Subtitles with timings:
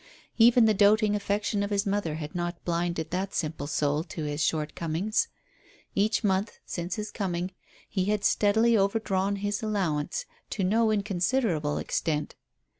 [0.39, 4.41] Even the doting affection of his mother had not blinded that simple soul to his
[4.41, 5.27] shortcomings.
[5.93, 7.51] Each month since his coming
[7.87, 12.33] he had steadily overdrawn his allowance to no inconsiderable extent.